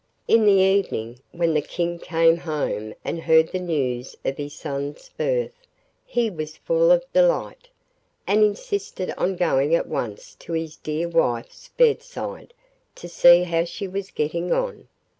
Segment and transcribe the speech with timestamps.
[0.27, 5.09] In the evening, when the King came home and heard the news of his son's
[5.09, 5.67] birth,
[6.03, 7.67] he was full of delight,
[8.25, 12.51] and insisted on going at once to his dear wife's bedside
[12.95, 14.87] to see how she was getting on.